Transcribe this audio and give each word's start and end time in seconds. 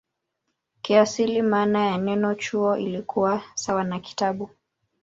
Kiasili 0.81 1.41
maana 1.41 1.85
ya 1.85 1.97
neno 1.97 2.35
"chuo" 2.35 2.77
ilikuwa 2.77 3.41
sawa 3.55 3.83
na 3.83 3.99
"kitabu". 3.99 4.49